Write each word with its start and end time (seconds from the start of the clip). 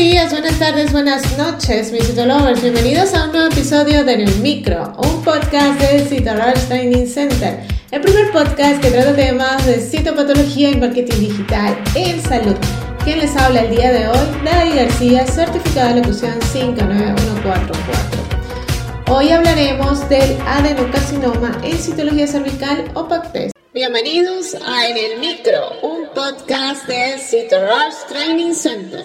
días, 0.00 0.32
buenas 0.32 0.58
tardes, 0.58 0.90
buenas 0.92 1.36
noches, 1.36 1.92
mis 1.92 2.06
citolovers. 2.06 2.62
Bienvenidos 2.62 3.12
a 3.12 3.24
un 3.24 3.32
nuevo 3.32 3.52
episodio 3.52 4.02
de 4.02 4.14
En 4.14 4.22
el 4.22 4.34
Micro, 4.36 4.94
un 4.96 5.22
podcast 5.22 5.78
de 5.78 6.06
Citorush 6.06 6.68
Training 6.68 7.06
Center. 7.06 7.58
El 7.90 8.00
primer 8.00 8.32
podcast 8.32 8.82
que 8.82 8.90
trata 8.90 9.14
temas 9.14 9.66
de 9.66 9.78
citopatología 9.78 10.70
y 10.70 10.76
marketing 10.76 11.20
digital 11.20 11.76
en 11.94 12.18
salud. 12.22 12.56
Quien 13.04 13.18
les 13.18 13.36
habla 13.36 13.60
el 13.60 13.76
día 13.76 13.92
de 13.92 14.08
hoy, 14.08 14.26
David 14.42 14.76
García, 14.76 15.26
certificado 15.26 15.90
de 15.90 15.96
locución 16.00 16.40
59144. 16.50 18.22
Hoy 19.08 19.32
hablaremos 19.32 20.08
del 20.08 20.40
adenocarcinoma 20.46 21.60
en 21.62 21.76
citología 21.76 22.26
cervical 22.26 22.90
o 22.94 23.06
PACTES. 23.06 23.52
Bienvenidos 23.74 24.56
a 24.66 24.88
En 24.88 24.96
el 24.96 25.20
Micro, 25.20 25.78
un 25.82 26.08
podcast 26.14 26.86
de 26.86 27.18
Citorush 27.18 28.06
Training 28.08 28.54
Center. 28.54 29.04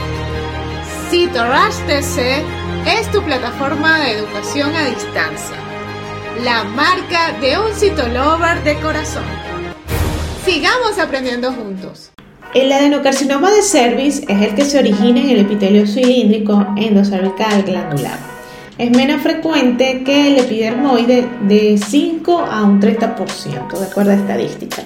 Citorush 1.11 1.75
TC 1.87 2.41
es 2.87 3.11
tu 3.11 3.21
plataforma 3.21 3.99
de 3.99 4.13
educación 4.13 4.73
a 4.73 4.85
distancia, 4.85 5.57
la 6.41 6.63
marca 6.63 7.37
de 7.41 7.59
un 7.59 7.73
citolover 7.73 8.63
de 8.63 8.79
corazón. 8.79 9.25
Sigamos 10.45 10.97
aprendiendo 10.99 11.51
juntos. 11.51 12.11
El 12.53 12.71
adenocarcinoma 12.71 13.51
de 13.51 13.61
cervix 13.61 14.19
es 14.19 14.41
el 14.41 14.55
que 14.55 14.63
se 14.63 14.79
origina 14.79 15.19
en 15.19 15.31
el 15.31 15.41
epitelio 15.41 15.85
cilíndrico 15.85 16.65
endocervical 16.77 17.63
glandular. 17.63 18.17
Es 18.77 18.89
menos 18.91 19.21
frecuente 19.21 20.05
que 20.05 20.27
el 20.29 20.37
epidermoide 20.37 21.27
de 21.41 21.77
5 21.77 22.39
a 22.39 22.63
un 22.63 22.79
30%, 22.79 23.77
de 23.77 23.85
acuerdo 23.85 24.11
a 24.11 24.15
estadística, 24.15 24.83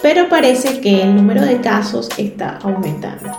pero 0.00 0.26
parece 0.30 0.80
que 0.80 1.02
el 1.02 1.14
número 1.14 1.42
de 1.42 1.60
casos 1.60 2.08
está 2.16 2.58
aumentando. 2.62 3.30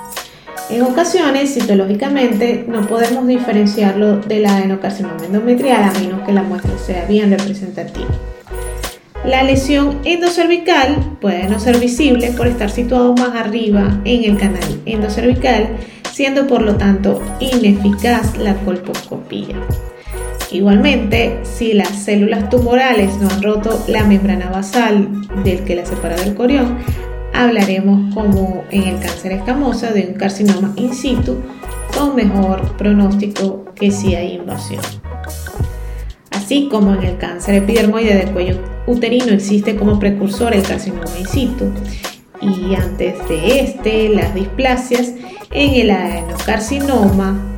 En 0.72 0.84
ocasiones, 0.84 1.54
citológicamente, 1.54 2.64
no 2.66 2.88
podemos 2.88 3.28
diferenciarlo 3.28 4.18
de 4.20 4.40
la 4.40 4.56
adenocarcinoma 4.56 5.26
endometrial 5.26 5.84
a 5.84 6.00
menos 6.00 6.22
que 6.22 6.32
la 6.32 6.44
muestra 6.44 6.78
sea 6.78 7.04
bien 7.04 7.30
representativa. 7.30 8.08
La 9.26 9.44
lesión 9.44 10.00
endocervical 10.06 11.18
puede 11.20 11.50
no 11.50 11.60
ser 11.60 11.78
visible 11.78 12.32
por 12.32 12.48
estar 12.48 12.70
situado 12.70 13.14
más 13.14 13.36
arriba 13.36 14.00
en 14.06 14.24
el 14.24 14.38
canal 14.38 14.64
endocervical, 14.86 15.76
siendo 16.14 16.48
por 16.48 16.62
lo 16.62 16.78
tanto 16.78 17.22
ineficaz 17.42 18.38
la 18.38 18.56
colposcopía. 18.56 19.58
Igualmente, 20.52 21.42
si 21.44 21.74
las 21.74 21.90
células 21.90 22.50
tumorales 22.50 23.18
no 23.18 23.30
han 23.30 23.44
roto 23.44 23.84
la 23.90 24.06
membrana 24.06 24.50
basal 24.50 25.10
del 25.44 25.66
que 25.66 25.76
la 25.76 25.86
separa 25.86 26.16
del 26.16 26.34
corión, 26.34 26.78
hablaremos 27.34 28.14
como 28.14 28.64
en 28.72 28.84
el 28.84 29.00
cáncer 29.00 29.34
escamosa 29.34 29.92
de 29.92 30.08
un 30.08 30.14
carcinoma 30.14 30.74
in 30.76 30.94
situ 30.94 31.38
con 31.98 32.16
mejor 32.16 32.78
pronóstico 32.78 33.66
que 33.76 33.92
si 33.92 34.16
hay 34.16 34.36
invasión. 34.36 34.82
Así 36.32 36.68
como 36.70 36.94
en 36.96 37.04
el 37.04 37.18
cáncer 37.18 37.56
epidermoide 37.56 38.16
del 38.16 38.32
cuello 38.32 38.58
uterino 38.88 39.32
existe 39.34 39.76
como 39.76 40.00
precursor 40.00 40.54
el 40.54 40.64
carcinoma 40.64 41.18
in 41.20 41.28
situ 41.28 41.72
y 42.42 42.75
antes 42.75 43.28
de 43.28 43.59
este 43.59 44.09
las 44.09 44.34
displasias, 44.34 45.13
en 45.52 45.81
el 45.81 45.92
adenocarcinoma 45.92 47.52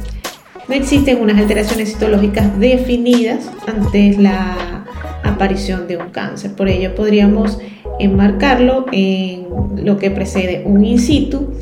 no 0.68 0.76
existen 0.76 1.22
unas 1.22 1.38
alteraciones 1.38 1.94
citológicas 1.94 2.58
definidas 2.60 3.50
antes 3.68 4.18
la 4.18 4.86
aparición 5.24 5.88
de 5.88 5.98
un 5.98 6.10
cáncer. 6.10 6.54
Por 6.54 6.70
ello 6.70 6.96
podríamos 6.96 7.60
enmarcarlo 8.00 8.86
en 8.92 9.48
lo 9.76 9.98
que 9.98 10.12
precede 10.12 10.64
un 10.66 10.86
in 10.86 11.00
situ. 11.00 11.54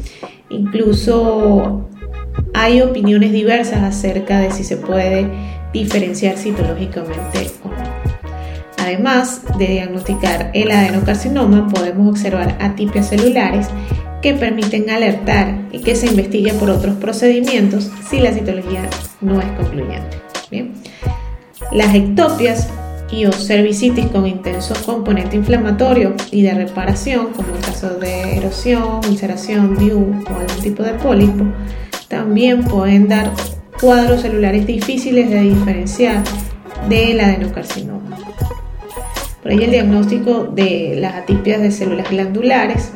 Incluso 0.50 1.88
hay 2.54 2.82
opiniones 2.82 3.32
diversas 3.32 3.84
acerca 3.84 4.40
de 4.40 4.52
si 4.52 4.64
se 4.64 4.78
puede 4.78 5.28
diferenciar 5.74 6.38
citológicamente 6.38 7.52
o 7.64 7.70
no. 7.70 8.02
Además 8.78 9.44
de 9.58 9.68
diagnosticar 9.68 10.52
el 10.54 10.72
adenocarcinoma, 10.72 11.68
podemos 11.70 12.10
observar 12.10 12.58
atipias 12.60 13.10
celulares 13.10 13.68
que 14.22 14.34
permiten 14.34 14.90
alertar 14.90 15.68
y 15.72 15.80
que 15.80 15.96
se 15.96 16.08
investigue 16.08 16.54
por 16.54 16.70
otros 16.70 16.96
procedimientos 16.96 17.90
si 18.10 18.20
la 18.20 18.34
citología 18.34 18.90
no 19.22 19.40
es 19.40 19.48
concluyente. 19.52 20.18
Las 21.72 21.96
ectopias 21.96 22.68
y 23.12 23.26
o 23.26 23.32
cervicitis 23.32 24.08
con 24.08 24.26
intenso 24.26 24.74
componente 24.86 25.36
inflamatorio 25.36 26.14
y 26.32 26.44
de 26.44 26.54
reparación, 26.54 27.34
como 27.34 27.56
el 27.56 27.62
caso 27.62 27.90
de 28.00 28.38
erosión, 28.38 29.02
ulceración, 29.08 29.78
DIU 29.78 30.00
o 30.00 30.30
algún 30.30 30.64
tipo 30.64 30.84
de 30.84 30.94
pólipo, 30.94 31.46
también 32.08 32.64
pueden 32.64 33.08
dar 33.08 33.32
cuadros 33.80 34.22
celulares 34.22 34.66
difíciles 34.66 35.30
de 35.30 35.42
diferenciar 35.42 36.24
del 36.88 37.20
adenocarcinoma. 37.20 38.18
Por 39.42 39.52
ello, 39.52 39.64
el 39.64 39.72
diagnóstico 39.72 40.44
de 40.46 40.98
las 41.00 41.16
atipias 41.16 41.62
de 41.62 41.72
células 41.72 42.10
glandulares 42.10 42.92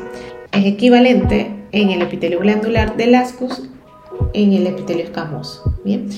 es 0.52 0.64
equivalente 0.64 1.50
en 1.72 1.90
el 1.90 2.02
epitelio 2.02 2.40
glandular 2.40 2.96
del 2.96 3.14
ascus 3.16 3.62
en 4.32 4.52
el 4.52 4.66
epitelio 4.66 5.04
escamoso. 5.04 5.74
Bien, 5.84 6.08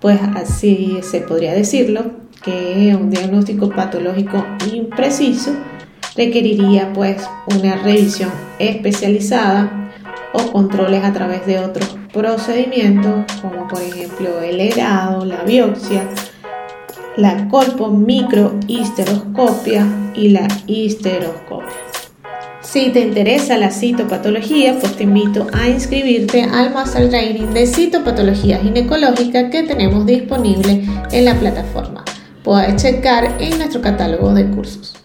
pues 0.00 0.20
así 0.36 1.00
se 1.02 1.20
podría 1.20 1.54
decirlo 1.54 2.27
que 2.42 2.96
un 2.98 3.10
diagnóstico 3.10 3.70
patológico 3.70 4.44
impreciso 4.72 5.52
requeriría 6.16 6.92
pues 6.92 7.22
una 7.54 7.76
revisión 7.76 8.32
especializada 8.58 9.92
o 10.32 10.50
controles 10.52 11.04
a 11.04 11.12
través 11.12 11.46
de 11.46 11.60
otros 11.60 11.96
procedimientos 12.12 13.24
como 13.40 13.68
por 13.68 13.80
ejemplo 13.80 14.40
el 14.40 14.60
herado, 14.60 15.24
la 15.24 15.44
biopsia, 15.44 16.08
la 17.16 17.48
colpomicrohisteroscopia 17.48 19.86
y 20.14 20.30
la 20.30 20.48
histeroscopia. 20.66 21.68
Si 22.60 22.90
te 22.90 22.98
interesa 23.00 23.56
la 23.56 23.70
citopatología, 23.70 24.78
pues 24.78 24.94
te 24.94 25.04
invito 25.04 25.46
a 25.54 25.68
inscribirte 25.68 26.42
al 26.42 26.74
Master 26.74 27.08
Training 27.08 27.54
de 27.54 27.66
Citopatología 27.66 28.58
Ginecológica 28.58 29.48
que 29.48 29.62
tenemos 29.62 30.04
disponible 30.04 30.84
en 31.10 31.24
la 31.24 31.34
plataforma. 31.34 32.04
Puedes 32.42 32.82
checar 32.82 33.36
en 33.40 33.58
nuestro 33.58 33.80
catálogo 33.80 34.32
de 34.32 34.48
cursos. 34.50 34.94